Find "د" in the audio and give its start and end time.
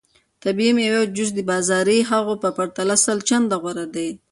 0.41-0.41, 1.35-1.39